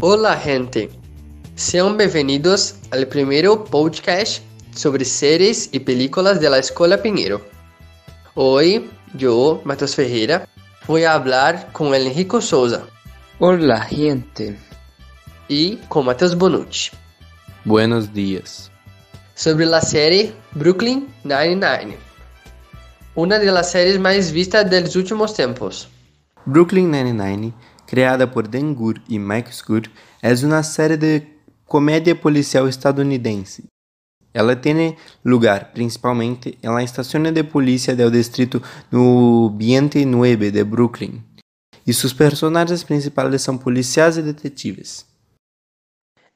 Hola 0.00 0.36
gente, 0.36 0.90
sean 1.56 1.96
bienvenidos 1.96 2.76
al 2.92 3.08
primero 3.08 3.64
podcast 3.64 4.44
sobre 4.72 5.04
series 5.04 5.70
y 5.72 5.80
películas 5.80 6.40
de 6.40 6.48
la 6.48 6.58
Escuela 6.58 7.02
Pinheiro. 7.02 7.44
Hoy 8.36 8.88
yo, 9.14 9.60
Matheus 9.64 9.96
Ferreira, 9.96 10.48
voy 10.86 11.02
a 11.02 11.14
hablar 11.14 11.72
con 11.72 11.94
el 11.94 12.06
Enrico 12.06 12.40
Souza 12.40 12.82
Hola 13.40 13.80
gente, 13.80 14.56
y 15.48 15.78
con 15.88 16.06
Matheus 16.06 16.38
Bonucci 16.38 16.92
Buenos 17.64 18.14
días. 18.14 18.70
sobre 19.34 19.66
la 19.66 19.80
serie 19.80 20.32
Brooklyn 20.52 21.08
Nine-Nine, 21.24 21.96
una 23.16 23.40
de 23.40 23.46
las 23.46 23.72
series 23.72 23.98
más 23.98 24.30
vistas 24.30 24.70
de 24.70 24.80
los 24.80 24.94
últimos 24.94 25.34
tiempos. 25.34 25.88
Brooklyn 26.44 26.88
Nine-Nine, 26.88 27.52
criada 27.88 28.30
por 28.30 28.46
Dan 28.46 28.74
Goor 28.74 29.00
e 29.08 29.18
Mike 29.18 29.50
Schur, 29.50 29.82
é 30.22 30.34
uma 30.44 30.62
série 30.62 30.98
de 30.98 31.22
comédia 31.64 32.14
policial 32.14 32.68
estadunidense. 32.68 33.64
Ela 34.34 34.54
tem 34.54 34.94
lugar 35.24 35.72
principalmente 35.72 36.58
en 36.62 36.74
la 36.74 36.82
estación 36.82 37.22
de 37.32 37.42
policía 37.42 37.96
del 37.96 38.12
distrito 38.12 38.62
no 38.92 39.50
29 39.56 40.50
de 40.50 40.62
Brooklyn, 40.62 41.24
e 41.86 41.92
seus 41.94 42.12
personagens 42.12 42.84
principais 42.84 43.40
são 43.40 43.56
policiais 43.56 44.18
e 44.18 44.22
detetives. 44.22 45.06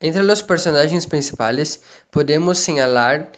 Entre 0.00 0.22
los 0.22 0.40
personajes 0.40 1.04
principales 1.04 1.82
podemos 2.10 2.58
señalar 2.58 3.30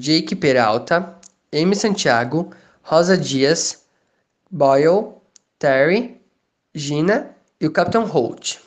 Jake 0.00 0.34
Peralta, 0.34 1.20
Amy 1.52 1.76
Santiago, 1.76 2.50
Rosa 2.82 3.18
Dias, 3.18 3.84
Boyle, 4.50 5.12
Terry, 5.58 6.17
Gina 6.78 7.36
y 7.58 7.66
el 7.66 7.72
Captain 7.72 8.06
Holt. 8.10 8.60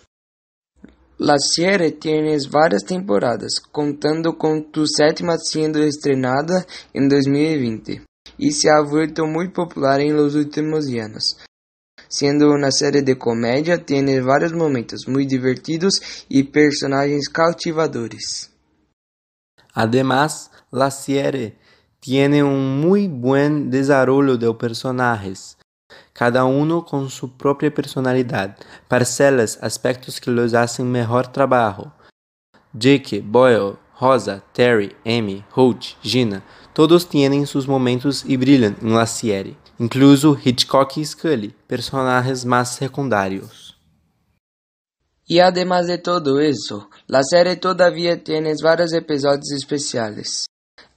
la 1.19 1.35
serie 1.37 1.91
tiene 1.91 2.37
varias 2.49 2.83
temporadas, 2.83 3.59
contando 3.71 4.37
con 4.37 4.71
tu 4.71 4.87
séptima 4.87 5.37
siendo 5.37 5.79
estrenada 5.79 6.65
en 6.93 7.07
2020 7.07 8.03
y 8.37 8.51
se 8.51 8.69
ha 8.69 8.81
vuelto 8.81 9.25
muy 9.27 9.49
popular 9.49 10.01
en 10.01 10.15
los 10.15 10.35
últimos 10.35 10.87
años. 10.87 11.37
Siendo 12.07 12.49
una 12.49 12.71
serie 12.71 13.03
de 13.03 13.17
comedia, 13.17 13.85
tiene 13.85 14.19
varios 14.19 14.51
momentos 14.53 15.07
muy 15.07 15.25
divertidos 15.25 16.01
y 16.27 16.43
personajes 16.43 17.29
cautivadores. 17.29 18.51
Además, 19.73 20.51
la 20.71 20.91
serie 20.91 21.57
tiene 21.99 22.43
un 22.43 22.81
muy 22.81 23.07
buen 23.07 23.69
desarrollo 23.69 24.35
de 24.37 24.53
personajes, 24.55 25.57
cada 26.21 26.45
uno 26.45 26.85
con 26.85 27.09
su 27.09 27.35
propia 27.35 27.73
personalidad, 27.73 28.55
parcelas 28.87 29.57
aspectos 29.59 30.21
que 30.21 30.29
los 30.29 30.53
hacen 30.53 30.85
mejor 30.85 31.25
trabajo. 31.31 31.91
Jake, 32.73 33.23
Boyle, 33.25 33.79
Rosa, 33.99 34.43
Terry, 34.53 34.95
Amy, 35.03 35.43
Holt, 35.55 35.81
Gina, 36.03 36.43
todos 36.73 37.09
tienen 37.09 37.47
sus 37.47 37.67
momentos 37.67 38.23
y 38.23 38.37
brillan 38.37 38.77
en 38.83 38.93
la 38.93 39.07
serie, 39.07 39.57
incluso 39.79 40.37
Hitchcock 40.37 40.95
y 40.97 41.05
Scully, 41.05 41.55
personajes 41.65 42.45
más 42.45 42.75
secundarios. 42.75 43.75
Y 45.25 45.39
además 45.39 45.87
de 45.87 45.97
todo 45.97 46.39
eso, 46.39 46.91
la 47.07 47.23
serie 47.23 47.55
todavía 47.55 48.23
tiene 48.23 48.53
varios 48.63 48.93
episodios 48.93 49.51
especiales. 49.53 50.50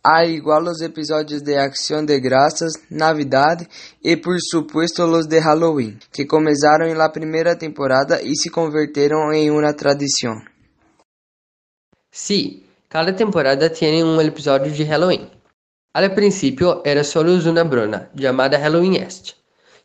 Hay 0.06 0.34
igual 0.34 0.64
los 0.64 0.82
episodios 0.82 1.42
de 1.42 1.58
Acción 1.58 2.04
de 2.04 2.20
Gracias, 2.20 2.74
Navidad 2.90 3.66
y 4.02 4.16
por 4.16 4.36
supuesto 4.38 5.06
los 5.06 5.26
de 5.30 5.40
Halloween, 5.40 5.98
que 6.12 6.26
comenzaron 6.26 6.90
en 6.90 6.98
la 6.98 7.10
primera 7.10 7.56
temporada 7.56 8.20
y 8.20 8.36
se 8.36 8.50
convirtieron 8.50 9.34
en 9.34 9.50
una 9.50 9.72
tradición. 9.72 10.44
Sí, 12.10 12.66
cada 12.86 13.16
temporada 13.16 13.72
tiene 13.72 14.04
un 14.04 14.20
episodio 14.20 14.70
de 14.70 14.86
Halloween. 14.86 15.30
Al 15.94 16.14
principio 16.14 16.82
era 16.84 17.02
solo 17.02 17.32
una 17.48 17.62
brona 17.62 18.10
llamada 18.14 18.60
Halloween 18.60 18.96
Est, 18.96 19.30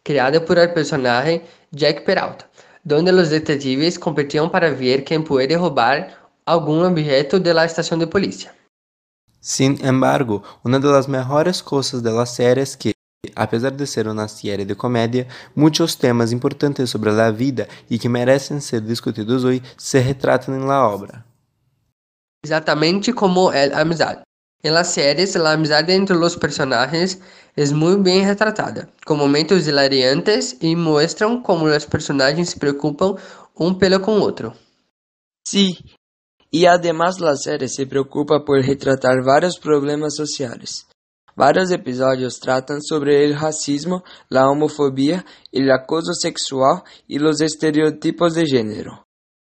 creada 0.04 0.44
por 0.44 0.60
el 0.60 0.74
personaje 0.74 1.44
Jack 1.72 2.04
Peralta, 2.04 2.50
donde 2.84 3.14
los 3.14 3.30
detectives 3.30 3.98
competían 3.98 4.52
para 4.52 4.70
ver 4.70 5.06
quién 5.06 5.24
puede 5.24 5.56
robar 5.56 6.30
algún 6.44 6.84
objeto 6.84 7.40
de 7.40 7.54
la 7.54 7.66
de 7.68 8.08
policía. 8.08 8.54
Sin 9.42 9.78
embargo, 9.86 10.44
uma 10.64 10.80
das 10.80 11.08
mejores 11.08 11.62
coisas 11.62 12.02
da 12.02 12.26
série 12.26 12.62
é 12.62 12.66
que, 12.66 12.94
apesar 13.36 13.72
de 13.72 13.88
ser 13.88 14.08
uma 14.08 14.28
série 14.28 14.66
de 14.66 14.76
comédia, 14.76 15.28
muitos 15.56 15.96
temas 15.96 16.32
importantes 16.34 16.90
sobre 16.90 17.10
a 17.10 17.32
vida 17.32 17.68
e 17.90 17.98
que 17.98 18.10
merecem 18.10 18.60
ser 18.60 18.82
discutidos 18.82 19.46
hoje 19.46 19.64
se 19.78 20.00
retratam 20.00 20.60
na 20.60 20.86
obra. 20.86 21.26
Exatamente 22.44 23.14
como 23.14 23.52
é 23.52 23.74
a 23.74 23.82
amizade. 23.82 24.22
En 24.62 24.74
las 24.74 24.90
series, 24.90 25.36
la 25.36 25.54
amizade 25.54 25.96
entre 25.96 26.18
los 26.18 26.36
personajes 26.36 27.22
es 27.56 27.72
muy 27.72 27.96
bien 27.96 28.28
retratada, 28.28 28.90
con 29.06 29.18
momentos 29.18 29.66
hilariantes 29.66 30.58
y 30.60 30.76
muestran 30.76 31.42
cómo 31.42 31.66
los 31.68 31.86
personajes 31.86 32.50
se 32.50 32.60
preocupan 32.60 33.16
un 33.56 33.78
pelo 33.78 34.02
con 34.02 34.22
otro. 34.22 34.54
Sí, 35.46 35.78
y 36.52 36.66
además 36.66 37.20
la 37.20 37.36
serie 37.36 37.68
se 37.68 37.86
preocupa 37.86 38.44
por 38.44 38.62
retratar 38.62 39.24
varios 39.24 39.60
problemas 39.60 40.16
sociales. 40.16 40.88
Varios 41.36 41.72
episodios 41.72 42.40
tratan 42.40 42.82
sobre 42.82 43.24
el 43.24 43.40
racismo, 43.40 44.04
la 44.28 44.50
homofobia, 44.50 45.26
el 45.52 45.72
acoso 45.72 46.14
sexual 46.14 46.84
y 47.08 47.18
los 47.18 47.40
estereotipos 47.40 48.34
de 48.34 48.46
género. 48.46 49.06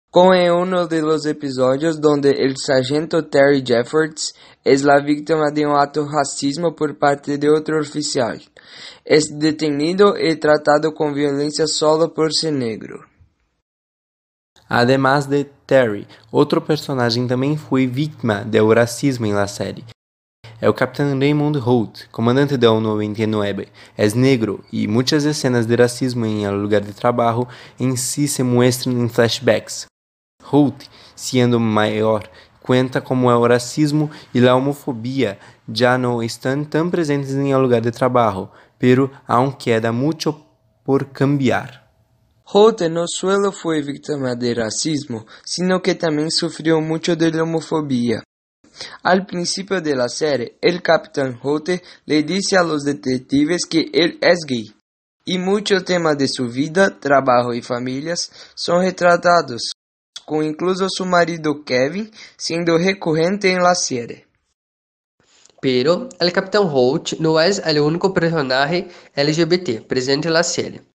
Como 0.09 0.33
en 0.35 0.51
uno 0.51 0.85
de 0.85 1.01
los 1.01 1.25
episodios 1.25 1.99
donde 1.99 2.29
el 2.29 2.55
sargento 2.55 3.25
Terry 3.25 3.63
Jeffords 3.65 4.33
es 4.63 4.83
la 4.83 5.01
víctima 5.01 5.49
de 5.51 5.65
un 5.65 5.75
acto 5.75 6.07
racismo 6.07 6.75
por 6.75 6.97
parte 6.99 7.37
de 7.39 7.49
otro 7.49 7.81
oficial. 7.81 8.41
Es 9.03 9.25
detenido 9.37 10.13
y 10.17 10.35
tratado 10.35 10.93
con 10.93 11.13
violencia 11.13 11.65
solo 11.67 12.13
por 12.13 12.31
ser 12.31 12.53
negro. 12.53 13.12
Además 14.69 15.25
de 15.25 15.46
Terry, 15.68 16.07
outro 16.31 16.62
personagem 16.62 17.28
também 17.28 17.57
foi 17.57 17.85
vítima 17.88 18.44
do 18.44 18.74
racismo 18.74 19.25
em 19.25 19.34
la 19.34 19.47
série. 19.47 19.84
É 20.63 20.69
o 20.69 20.74
Capitão 20.74 21.19
Raymond 21.19 21.59
Holt, 21.59 22.07
comandante 22.09 22.56
del 22.56 22.79
99. 22.79 23.68
É 23.97 24.07
negro 24.16 24.63
e 24.72 24.88
muitas 24.88 25.24
cenas 25.35 25.66
de 25.66 25.75
racismo 25.75 26.25
em 26.25 26.46
el 26.46 26.53
lugar 26.53 26.79
de 26.79 26.94
trabalho 26.94 27.46
em 27.78 27.97
si 27.97 28.29
se 28.29 28.44
muestram 28.44 28.94
em 28.94 29.09
flashbacks. 29.09 29.88
Holt, 30.41 30.85
sendo 31.16 31.59
maior, 31.59 32.30
cuenta 32.62 33.01
como 33.01 33.28
o 33.30 33.45
racismo 33.47 34.09
e 34.34 34.47
a 34.47 34.56
homofobia 34.56 35.38
já 35.68 35.97
não 35.97 36.24
estão 36.24 36.63
tão 36.63 36.90
presentes 36.90 37.31
em 37.31 37.51
el 37.51 37.59
lugar 37.59 37.81
de 37.81 37.91
trabalho, 37.91 38.50
pero 38.80 39.12
aún 39.28 39.51
queda 39.51 39.91
mucho 39.91 40.34
por 40.85 41.03
cambiar. 41.03 41.82
Holt 42.55 42.81
no 42.81 43.05
solo 43.07 43.51
fue 43.51 43.81
víctima 43.81 44.35
de 44.35 44.53
racismo, 44.53 45.25
sino 45.43 45.81
que 45.81 45.95
también 45.95 46.29
sufrió 46.29 46.79
mucho 46.81 47.15
de 47.15 47.41
homofobia. 47.41 48.23
Al 49.01 49.25
principio 49.25 49.81
de 49.81 49.95
la 49.95 50.07
serie, 50.07 50.59
el 50.61 50.83
capitán 50.83 51.39
Holt 51.41 51.69
le 52.05 52.21
dice 52.21 52.55
a 52.55 52.61
los 52.61 52.83
detectives 52.83 53.65
que 53.65 53.89
él 53.91 54.19
es 54.21 54.41
gay, 54.47 54.71
y 55.25 55.39
muchos 55.39 55.83
temas 55.83 56.15
de 56.15 56.27
su 56.27 56.47
vida, 56.47 56.99
trabajo 56.99 57.55
y 57.55 57.63
familias 57.63 58.31
son 58.53 58.83
retratados, 58.83 59.71
con 60.23 60.43
incluso 60.43 60.85
su 60.89 61.07
marido 61.07 61.63
Kevin 61.65 62.11
siendo 62.37 62.77
recurrente 62.77 63.51
en 63.51 63.63
la 63.63 63.73
serie. 63.73 64.27
Pero 65.59 66.07
el 66.19 66.31
Capitán 66.31 66.69
Holt 66.71 67.13
no 67.13 67.41
es 67.41 67.63
el 67.65 67.79
único 67.79 68.13
personaje 68.13 68.89
LGBT 69.15 69.88
presente 69.88 70.27
en 70.27 70.35
la 70.35 70.44
serie. 70.44 70.93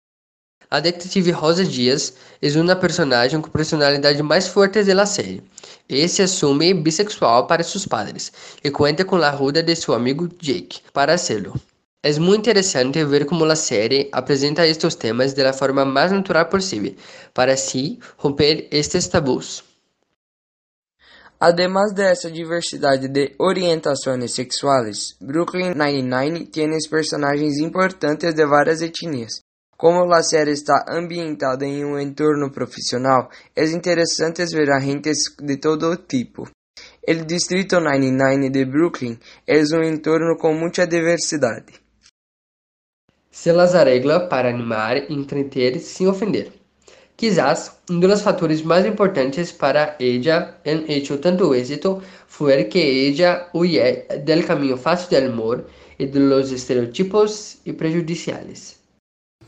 A 0.70 0.80
detetive 0.80 1.30
Rosa 1.30 1.64
Dias 1.64 2.14
é 2.40 2.48
uma 2.58 2.74
personagem 2.74 3.40
com 3.40 3.50
personalidade 3.50 4.22
mais 4.22 4.48
forte 4.48 4.82
da 4.82 5.06
série. 5.06 5.42
E 5.88 6.08
se 6.08 6.22
assume 6.22 6.72
bissexual 6.74 7.46
para 7.46 7.62
seus 7.62 7.86
padres 7.86 8.32
e 8.62 8.70
conta 8.70 9.04
com 9.04 9.16
a 9.16 9.30
ajuda 9.30 9.62
de 9.62 9.76
seu 9.76 9.94
amigo 9.94 10.28
Jake 10.40 10.80
para 10.92 11.14
hacerlo. 11.14 11.54
É 12.02 12.12
muito 12.18 12.40
interessante 12.40 13.02
ver 13.04 13.24
como 13.24 13.44
a 13.46 13.56
série 13.56 14.10
apresenta 14.12 14.66
estes 14.66 14.94
temas 14.94 15.32
da 15.32 15.52
forma 15.54 15.86
mais 15.86 16.12
natural 16.12 16.46
possível, 16.50 16.94
para 17.32 17.54
assim 17.54 17.98
romper 18.18 18.68
estes 18.70 19.08
tabus. 19.08 19.64
Además 21.40 21.94
de 21.94 22.10
esa 22.10 22.30
diversidad 22.30 22.98
de 22.98 23.34
orientaciones 23.38 24.32
sexuales, 24.32 25.16
Brooklyn 25.20 25.74
Nine-Nine 25.74 26.46
tiene 26.46 26.78
personagens 26.90 27.58
importantes 27.58 28.34
de 28.34 28.44
várias 28.46 28.82
etnias. 28.82 29.42
Como 29.84 30.06
la 30.06 30.22
série 30.22 30.52
está 30.52 30.86
ambientada 30.88 31.66
em 31.66 31.84
um 31.84 31.98
entorno 31.98 32.50
profissional, 32.50 33.28
é 33.54 33.66
interessante 33.66 34.42
ver 34.46 34.70
agentes 34.70 35.36
de 35.38 35.58
todo 35.58 35.94
tipo. 35.98 36.48
El 37.06 37.26
Distrito 37.26 37.78
99 37.80 38.48
de 38.48 38.64
Brooklyn 38.64 39.18
é 39.46 39.60
um 39.76 39.82
entorno 39.82 40.38
com 40.38 40.54
muita 40.54 40.86
diversidade. 40.86 41.74
Se 43.30 43.52
las 43.52 43.74
arregla 43.74 44.26
para 44.26 44.48
animar 44.48 44.96
e 44.96 45.12
entreter 45.12 45.78
sem 45.78 46.08
ofender. 46.08 46.50
Quizás 47.14 47.72
um 47.90 48.00
dos 48.00 48.22
fatores 48.22 48.62
mais 48.62 48.86
importantes 48.86 49.52
para 49.52 49.96
ella 50.00 50.56
en 50.64 50.90
hecho 50.90 51.18
tanto 51.18 51.54
éxito 51.54 52.02
fue 52.26 52.64
que 52.70 52.80
ella 52.80 53.50
huye 53.52 54.06
del 54.24 54.46
camino 54.46 54.78
fácil 54.78 55.10
del 55.10 55.30
amor 55.30 55.68
y 55.98 56.06
de 56.06 56.20
los 56.20 56.50
estereotipos 56.52 57.58
y 57.66 57.74
prejudiciales. 57.74 58.82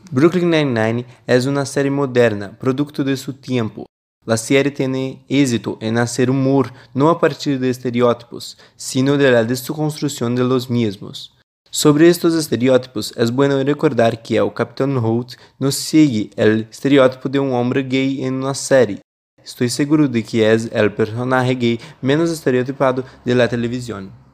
Brooklyn 0.09 0.49
Nine-Nine 0.49 1.05
es 1.25 1.45
una 1.47 1.65
serie 1.65 1.91
moderna, 1.91 2.57
producto 2.57 3.03
de 3.03 3.17
su 3.17 3.33
tiempo. 3.33 3.85
La 4.25 4.37
serie 4.37 4.71
tiene 4.71 5.25
éxito 5.27 5.77
en 5.81 5.97
hacer 5.97 6.29
humor 6.29 6.71
no 6.93 7.09
a 7.09 7.19
partir 7.19 7.59
de 7.59 7.69
estereotipos, 7.69 8.57
sino 8.77 9.17
de 9.17 9.29
la 9.31 9.43
desconstrucción 9.43 10.33
de 10.33 10.45
los 10.45 10.69
mismos. 10.69 11.35
Sobre 11.69 12.07
estos 12.07 12.33
estereotipos, 12.35 13.13
es 13.17 13.31
bueno 13.31 13.61
recordar 13.61 14.21
que 14.21 14.37
el 14.37 14.53
Capitán 14.53 14.95
Holt 14.97 15.33
no 15.59 15.71
sigue 15.71 16.29
el 16.37 16.67
estereotipo 16.71 17.27
de 17.27 17.39
un 17.39 17.51
hombre 17.53 17.83
gay 17.83 18.23
en 18.23 18.35
una 18.35 18.53
serie. 18.53 19.01
Estoy 19.43 19.67
seguro 19.67 20.07
de 20.07 20.23
que 20.23 20.53
es 20.53 20.69
el 20.71 20.93
personaje 20.93 21.55
gay 21.55 21.79
menos 22.01 22.29
estereotipado 22.29 23.03
de 23.25 23.35
la 23.35 23.49
televisión. 23.49 24.26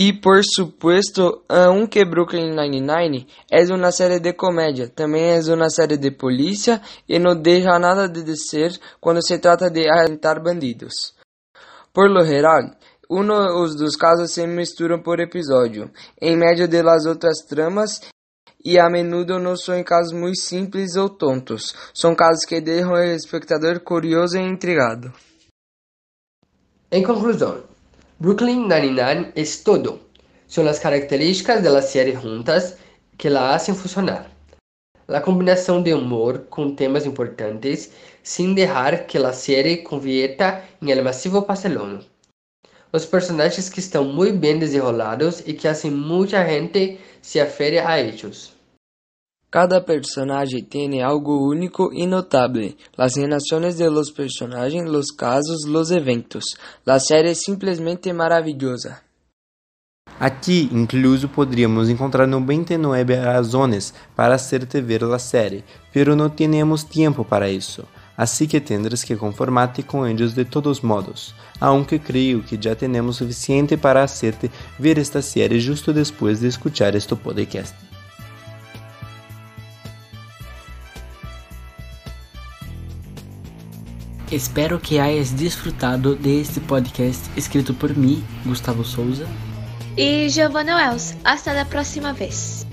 E 0.00 0.12
por 0.12 0.44
supuesto, 0.44 1.42
aunque 1.48 2.04
Brooklyn 2.04 2.54
Nine-Nine 2.54 3.26
es 3.50 3.68
una 3.68 3.90
serie 3.90 4.20
de 4.20 4.32
comédia, 4.32 4.88
também 4.88 5.36
es 5.36 5.48
una 5.48 5.68
serie 5.68 5.96
de 5.96 6.12
polícia 6.12 6.80
e 7.08 7.18
não 7.18 7.34
deja 7.34 7.76
nada 7.80 8.08
de 8.08 8.36
ser 8.36 8.78
quando 9.00 9.20
se 9.20 9.38
trata 9.40 9.68
de 9.68 9.88
arrestar 9.88 10.40
bandidos. 10.40 11.16
Por 11.92 12.08
lo 12.08 12.24
geral, 12.24 12.76
unos 13.10 13.74
dos 13.74 13.96
casos 13.96 14.30
se 14.30 14.46
misturam 14.46 15.02
por 15.02 15.18
episódio, 15.18 15.90
em 16.20 16.36
medio 16.36 16.68
de 16.68 16.80
las 16.80 17.04
outras 17.04 17.38
tramas, 17.48 18.00
e 18.64 18.78
a 18.78 18.88
menudo 18.88 19.40
não 19.40 19.56
são 19.56 19.82
casos 19.82 20.12
muito 20.12 20.38
simples 20.38 20.94
ou 20.94 21.08
tontos, 21.08 21.74
são 21.92 22.14
casos 22.14 22.44
que 22.44 22.60
deixam 22.60 22.92
o 22.92 23.02
espectador 23.02 23.80
curioso 23.80 24.38
e 24.38 24.42
intrigado. 24.42 25.12
En 26.90 27.02
conclusión, 27.02 27.64
Brooklyn 28.20 28.66
Nine-Nine 28.66 29.30
es 29.36 29.62
todo. 29.62 30.00
Son 30.48 30.64
las 30.64 30.80
características 30.80 31.62
de 31.62 31.70
la 31.70 31.80
serie 31.80 32.16
juntas 32.16 32.76
que 33.16 33.30
la 33.30 33.54
hacen 33.54 33.76
funcionar. 33.76 34.28
La 35.06 35.22
combinación 35.22 35.84
de 35.84 35.94
humor 35.94 36.48
con 36.48 36.74
temas 36.74 37.06
importantes 37.06 37.92
sin 38.24 38.56
dejar 38.56 39.06
que 39.06 39.20
la 39.20 39.32
serie 39.32 39.84
convierta 39.84 40.68
en 40.80 40.88
el 40.88 41.04
masivo 41.04 41.46
pastelón. 41.46 42.04
Los 42.90 43.06
personajes 43.06 43.70
que 43.70 43.80
están 43.80 44.12
muy 44.12 44.32
bien 44.32 44.58
desenrolados 44.58 45.46
y 45.46 45.54
que 45.54 45.68
hacen 45.68 45.96
mucha 45.96 46.44
gente 46.44 46.98
se 47.20 47.40
afere 47.40 47.78
a 47.78 48.00
ellos. 48.00 48.57
Cada 49.50 49.86
personaje 49.86 50.62
tiene 50.68 51.02
algo 51.02 51.42
único 51.42 51.88
y 51.90 52.06
notable. 52.06 52.76
Las 52.96 53.14
relaciones 53.16 53.78
de 53.78 53.90
los 53.90 54.12
personajes, 54.12 54.84
los 54.84 55.06
casos, 55.12 55.64
los 55.66 55.90
eventos. 55.90 56.44
La 56.84 57.00
serie 57.00 57.30
es 57.30 57.40
simplesmente 57.40 58.12
maravillosa. 58.12 59.02
Aqui, 60.20 60.68
incluso, 60.70 61.28
poderíamos 61.28 61.88
encontrar 61.88 62.28
99 62.28 63.24
razones 63.24 63.94
para 64.14 64.34
hacerte 64.34 64.82
ver 64.82 65.02
la 65.02 65.18
serie, 65.18 65.64
pero 65.94 66.14
no 66.14 66.30
tenemos 66.30 66.86
tiempo 66.86 67.24
para 67.24 67.48
isso. 67.48 67.86
Así 68.18 68.46
que 68.46 68.60
tendrás 68.60 69.02
que 69.02 69.16
conformarte 69.16 69.82
con 69.82 70.06
ellos 70.06 70.34
de 70.34 70.44
todos 70.44 70.84
modos, 70.84 71.34
aunque 71.58 72.00
creo 72.00 72.44
que 72.44 72.58
ya 72.58 72.74
tenemos 72.74 73.16
suficiente 73.16 73.78
para 73.78 74.02
hacerte 74.02 74.50
ver 74.78 74.98
esta 74.98 75.22
serie 75.22 75.64
justo 75.64 75.92
después 75.92 76.40
de 76.40 76.48
escuchar 76.48 76.96
este 76.96 77.16
podcast. 77.16 77.87
Espero 84.30 84.78
que 84.78 85.00
hayas 85.00 85.34
disfrutado 85.38 86.14
de 86.14 86.42
este 86.42 86.60
podcast 86.60 87.26
escrito 87.34 87.72
por 87.72 87.96
mim, 87.96 88.22
Gustavo 88.44 88.84
Souza. 88.84 89.24
E 89.96 90.28
Giovanna 90.28 90.76
Wells. 90.76 91.16
Hasta 91.24 91.58
a 91.58 91.64
próxima 91.64 92.12
vez. 92.12 92.67